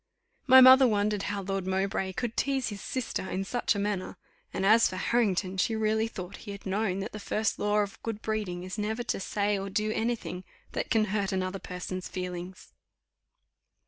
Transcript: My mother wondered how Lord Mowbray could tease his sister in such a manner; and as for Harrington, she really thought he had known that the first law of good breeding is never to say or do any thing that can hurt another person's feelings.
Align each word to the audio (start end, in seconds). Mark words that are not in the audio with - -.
My 0.47 0.61
mother 0.61 0.87
wondered 0.87 1.21
how 1.29 1.43
Lord 1.43 1.67
Mowbray 1.67 2.13
could 2.13 2.35
tease 2.35 2.69
his 2.69 2.81
sister 2.81 3.29
in 3.29 3.43
such 3.43 3.75
a 3.75 3.77
manner; 3.77 4.17
and 4.51 4.65
as 4.65 4.89
for 4.89 4.95
Harrington, 4.95 5.57
she 5.57 5.75
really 5.75 6.07
thought 6.07 6.37
he 6.37 6.49
had 6.53 6.65
known 6.65 7.01
that 7.01 7.11
the 7.11 7.19
first 7.19 7.59
law 7.59 7.77
of 7.81 8.01
good 8.01 8.19
breeding 8.23 8.63
is 8.63 8.79
never 8.79 9.03
to 9.03 9.19
say 9.19 9.59
or 9.59 9.69
do 9.69 9.91
any 9.91 10.15
thing 10.15 10.43
that 10.71 10.89
can 10.89 11.05
hurt 11.13 11.31
another 11.31 11.59
person's 11.59 12.07
feelings. 12.07 12.73